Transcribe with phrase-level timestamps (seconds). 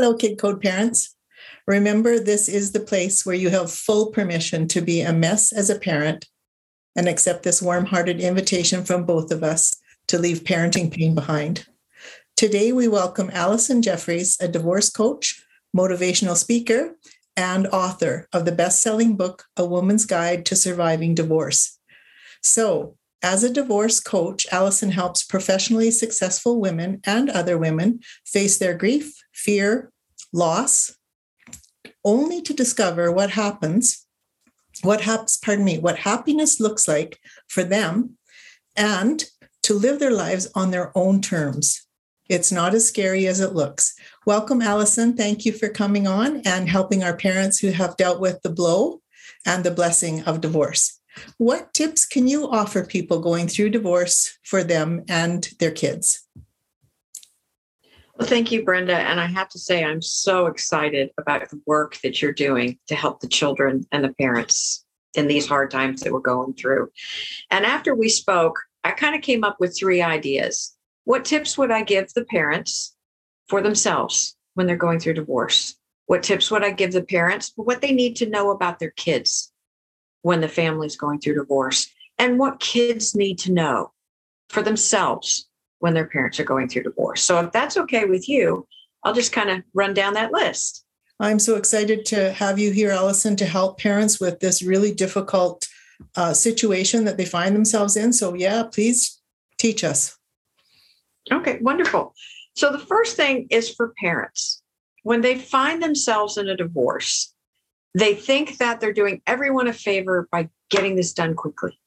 [0.00, 1.14] Hello, Kid Code parents.
[1.66, 5.68] Remember, this is the place where you have full permission to be a mess as
[5.68, 6.24] a parent
[6.96, 9.74] and accept this warm hearted invitation from both of us
[10.08, 11.66] to leave parenting pain behind.
[12.34, 15.44] Today, we welcome Allison Jeffereys, a divorce coach,
[15.76, 16.96] motivational speaker,
[17.36, 21.78] and author of the best selling book, A Woman's Guide to Surviving Divorce.
[22.42, 28.74] So, as a divorce coach, Allison helps professionally successful women and other women face their
[28.74, 29.92] grief, fear,
[30.32, 30.96] loss,
[32.04, 34.06] only to discover what happens,
[34.82, 38.16] what happens, pardon me, what happiness looks like for them,
[38.76, 39.24] and
[39.62, 41.86] to live their lives on their own terms.
[42.28, 43.94] It's not as scary as it looks.
[44.24, 45.16] Welcome, Allison.
[45.16, 49.02] Thank you for coming on and helping our parents who have dealt with the blow
[49.44, 50.99] and the blessing of divorce.
[51.38, 56.26] What tips can you offer people going through divorce for them and their kids?
[58.16, 58.96] Well, thank you, Brenda.
[58.96, 62.94] And I have to say, I'm so excited about the work that you're doing to
[62.94, 64.84] help the children and the parents
[65.14, 66.90] in these hard times that we're going through.
[67.50, 70.76] And after we spoke, I kind of came up with three ideas.
[71.04, 72.94] What tips would I give the parents
[73.48, 75.76] for themselves when they're going through divorce?
[76.06, 79.50] What tips would I give the parents what they need to know about their kids
[80.22, 81.90] when the family's going through divorce?
[82.18, 83.92] And what kids need to know
[84.48, 85.48] for themselves
[85.78, 87.22] when their parents are going through divorce.
[87.22, 88.66] So if that's okay with you,
[89.02, 90.84] I'll just kind of run down that list.
[91.18, 95.66] I'm so excited to have you here, Allison, to help parents with this really difficult
[96.16, 98.12] uh, situation that they find themselves in.
[98.12, 99.20] So, yeah, please
[99.58, 100.16] teach us.
[101.30, 102.14] Okay, wonderful.
[102.56, 104.62] So, the first thing is for parents
[105.02, 107.34] when they find themselves in a divorce,
[107.94, 111.78] they think that they're doing everyone a favor by getting this done quickly.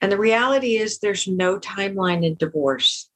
[0.00, 3.08] And the reality is, there's no timeline in divorce.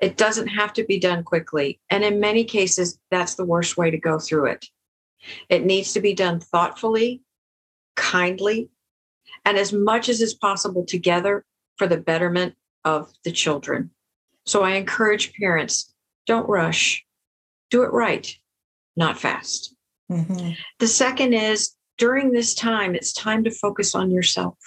[0.00, 1.80] It doesn't have to be done quickly.
[1.90, 4.66] And in many cases, that's the worst way to go through it.
[5.48, 7.22] It needs to be done thoughtfully,
[7.96, 8.70] kindly,
[9.44, 11.44] and as much as is possible together
[11.76, 12.54] for the betterment
[12.84, 13.90] of the children.
[14.46, 15.92] So I encourage parents
[16.26, 17.04] don't rush,
[17.70, 18.34] do it right,
[18.96, 19.73] not fast.
[20.10, 20.50] Mm-hmm.
[20.78, 24.58] The second is during this time, it's time to focus on yourself.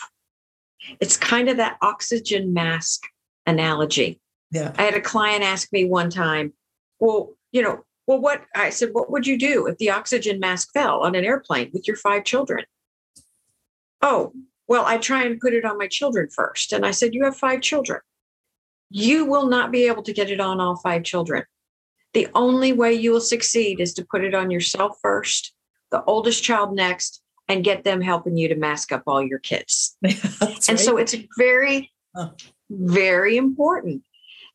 [0.99, 3.03] It's kind of that oxygen mask
[3.45, 4.19] analogy.
[4.51, 4.73] Yeah.
[4.77, 6.53] I had a client ask me one time,
[6.99, 10.69] well, you know, well, what I said, what would you do if the oxygen mask
[10.73, 12.63] fell on an airplane with your five children?
[14.01, 14.31] Oh,
[14.67, 16.71] well, I try and put it on my children first.
[16.71, 17.99] And I said, You have five children.
[18.89, 21.43] You will not be able to get it on all five children.
[22.17, 25.53] The only way you will succeed is to put it on yourself first,
[25.91, 29.95] the oldest child next, and get them helping you to mask up all your kids.
[30.03, 30.79] and right.
[30.79, 31.91] so it's very,
[32.71, 34.01] very important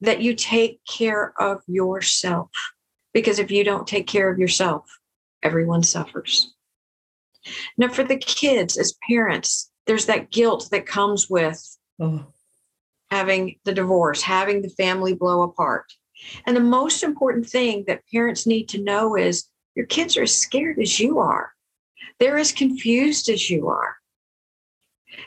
[0.00, 2.50] that you take care of yourself.
[3.14, 4.84] Because if you don't take care of yourself,
[5.44, 6.52] everyone suffers.
[7.78, 12.26] Now, for the kids as parents, there's that guilt that comes with oh.
[13.12, 15.84] having the divorce, having the family blow apart.
[16.46, 20.36] And the most important thing that parents need to know is your kids are as
[20.36, 21.52] scared as you are.
[22.19, 23.96] They're as confused as you are.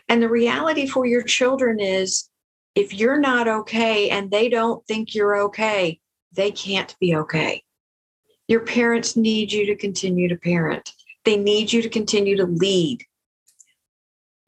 [0.07, 2.29] And the reality for your children is
[2.75, 5.99] if you're not okay and they don't think you're okay,
[6.33, 7.63] they can't be okay.
[8.47, 10.91] Your parents need you to continue to parent,
[11.23, 13.03] they need you to continue to lead.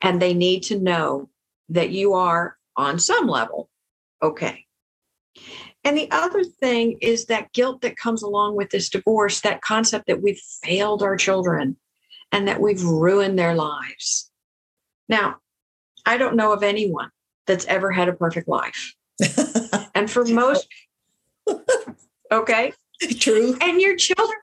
[0.01, 1.29] And they need to know
[1.69, 3.69] that you are, on some level,
[4.21, 4.65] okay.
[5.87, 10.07] And the other thing is that guilt that comes along with this divorce, that concept
[10.07, 11.77] that we've failed our children,
[12.33, 14.29] and that we've ruined their lives.
[15.07, 15.37] Now,
[16.05, 17.09] I don't know of anyone
[17.45, 18.95] that's ever had a perfect life.
[19.95, 20.67] and for most,
[22.33, 22.73] okay.
[23.19, 23.55] True.
[23.61, 24.39] And your children,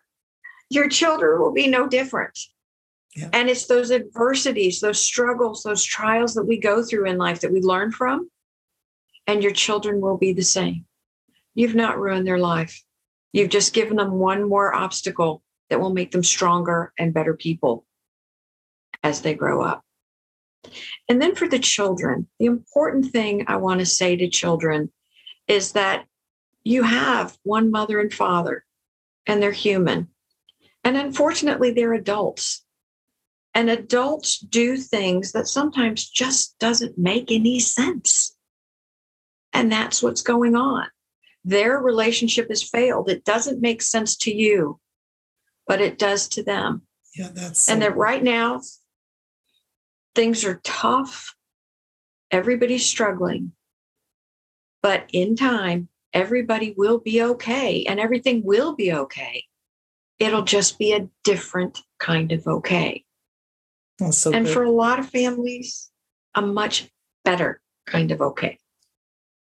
[0.70, 2.38] your children will be no different.
[3.14, 3.29] Yeah.
[3.35, 7.52] And it's those adversities, those struggles, those trials that we go through in life that
[7.52, 8.31] we learn from.
[9.26, 10.87] And your children will be the same.
[11.54, 12.82] You've not ruined their life.
[13.32, 17.86] You've just given them one more obstacle that will make them stronger and better people
[19.02, 19.82] as they grow up.
[21.08, 24.90] And then for the children, the important thing I want to say to children
[25.46, 26.06] is that
[26.64, 28.64] you have one mother and father,
[29.26, 30.08] and they're human.
[30.82, 32.64] And unfortunately, they're adults.
[33.54, 38.36] And adults do things that sometimes just doesn't make any sense.
[39.52, 40.86] And that's what's going on.
[41.44, 43.11] Their relationship has failed.
[43.11, 44.81] It doesn't make sense to you,
[45.67, 46.82] but it does to them.
[47.14, 48.61] Yeah, that's and so- that right now,
[50.14, 51.35] things are tough.
[52.31, 53.52] Everybody's struggling.
[54.82, 59.44] But in time, everybody will be okay and everything will be okay.
[60.19, 63.05] It'll just be a different kind of okay.
[63.99, 64.55] that's so and good.
[64.55, 65.91] for a lot of families,
[66.35, 66.88] a much
[67.25, 68.58] better kind of okay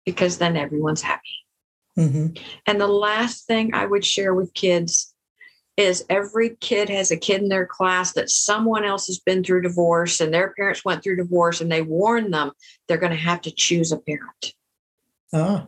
[0.06, 1.43] because then everyone's happy.
[1.98, 2.40] Mhm.
[2.66, 5.14] And the last thing I would share with kids
[5.78, 9.62] is every kid has a kid in their class that someone else has been through
[9.62, 12.52] divorce and their parents went through divorce and they warn them
[12.88, 14.54] they're going to have to choose a parent.
[15.34, 15.68] Ah,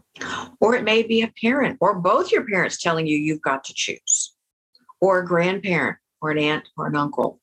[0.59, 3.73] Or it may be a parent or both your parents telling you you've got to
[3.73, 4.35] choose,
[5.01, 7.41] or a grandparent or an aunt or an uncle.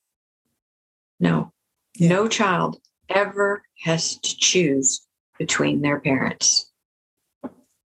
[1.19, 1.53] No,
[1.97, 2.09] Yeah.
[2.11, 5.05] no child ever has to choose
[5.39, 6.72] between their parents.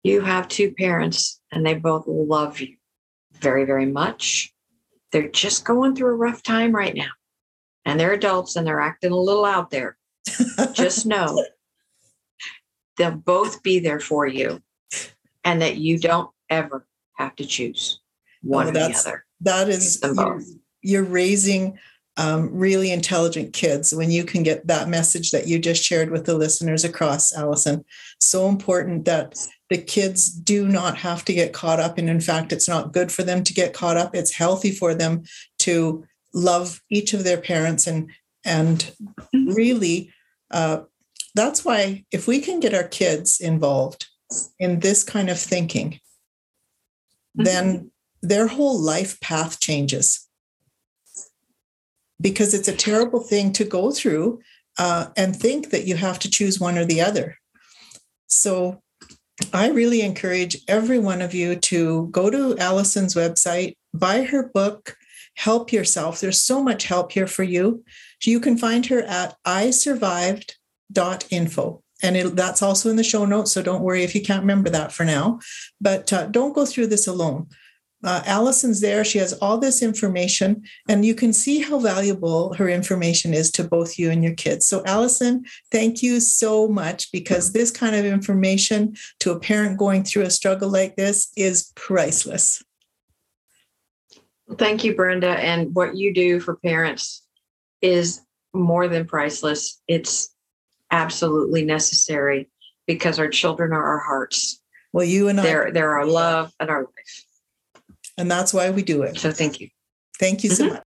[0.03, 2.77] You have two parents and they both love you
[3.39, 4.53] very, very much.
[5.11, 7.09] They're just going through a rough time right now.
[7.85, 9.97] And they're adults and they're acting a little out there.
[10.73, 11.45] Just know
[12.97, 14.61] they'll both be there for you
[15.43, 18.01] and that you don't ever have to choose
[18.41, 19.25] one Oh, or the other.
[19.41, 20.41] that is you're,
[20.81, 21.77] you're raising
[22.17, 26.25] um, really intelligent kids when you can get that message that you just shared with
[26.25, 27.85] the listeners across allison.
[28.19, 29.37] So important that
[29.69, 33.11] the kids do not have to get caught up and in fact it's not good
[33.11, 34.15] for them to get caught up.
[34.15, 35.23] It's healthy for them
[35.59, 38.11] to love each of their parents and
[38.43, 38.91] and
[39.33, 40.11] really
[40.51, 40.81] uh,
[41.35, 44.07] that's why if we can get our kids involved
[44.59, 45.99] in this kind of thinking
[47.35, 47.91] then
[48.21, 50.26] their whole life path changes
[52.19, 54.39] because it's a terrible thing to go through
[54.77, 57.37] uh, and think that you have to choose one or the other.
[58.27, 58.81] So
[59.53, 64.97] I really encourage every one of you to go to Allison's website, buy her book,
[65.35, 66.19] help yourself.
[66.19, 67.83] There's so much help here for you.
[68.23, 71.83] You can find her at isurvived.info.
[72.03, 73.51] And it, that's also in the show notes.
[73.51, 75.39] So don't worry if you can't remember that for now.
[75.79, 77.47] But uh, don't go through this alone.
[78.03, 79.03] Uh, Allison's there.
[79.03, 83.63] She has all this information, and you can see how valuable her information is to
[83.63, 84.67] both you and your kids.
[84.67, 90.03] So, Allison, thank you so much because this kind of information to a parent going
[90.03, 92.63] through a struggle like this is priceless.
[94.57, 95.31] Thank you, Brenda.
[95.31, 97.25] And what you do for parents
[97.81, 98.21] is
[98.53, 99.81] more than priceless.
[99.87, 100.33] It's
[100.91, 102.49] absolutely necessary
[102.85, 104.61] because our children are our hearts.
[104.93, 107.25] Well, you and I, They're they're our love and our life.
[108.17, 109.17] And that's why we do it.
[109.19, 109.69] So thank you.
[110.19, 110.73] Thank you so Mhm.
[110.73, 110.83] much.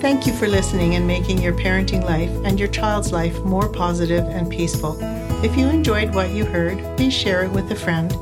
[0.00, 4.24] Thank you for listening and making your parenting life and your child's life more positive
[4.24, 4.96] and peaceful.
[5.44, 8.12] If you enjoyed what you heard, please share it with a friend.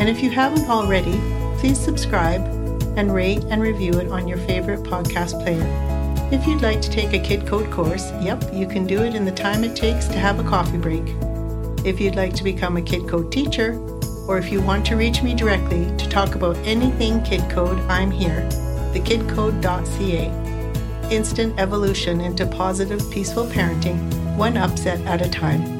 [0.00, 1.20] And if you haven't already,
[1.58, 2.42] please subscribe
[2.96, 5.93] and rate and review it on your favorite podcast player.
[6.32, 9.24] If you'd like to take a Kid Code course, yep, you can do it in
[9.24, 11.04] the time it takes to have a coffee break.
[11.84, 13.78] If you'd like to become a Kid Code teacher,
[14.26, 18.10] or if you want to reach me directly to talk about anything Kid Code, I'm
[18.10, 18.48] here.
[18.94, 20.30] thekidcode.ca.
[21.10, 23.98] Instant evolution into positive, peaceful parenting,
[24.36, 25.73] one upset at a time.